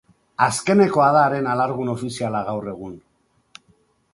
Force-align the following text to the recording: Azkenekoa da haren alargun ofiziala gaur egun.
Azkenekoa 0.45 1.09
da 1.17 1.21
haren 1.25 1.49
alargun 1.51 1.91
ofiziala 1.93 2.41
gaur 2.49 2.73
egun. 2.73 2.97